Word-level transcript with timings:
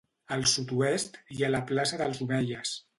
Al 0.37 0.45
sud-oest 0.53 1.21
hi 1.37 1.47
ha 1.47 1.53
la 1.59 1.63
plaça 1.73 2.05
dels 2.05 2.27
Omeies. 2.29 2.79